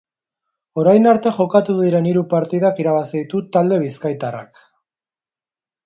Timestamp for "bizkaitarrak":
3.87-4.65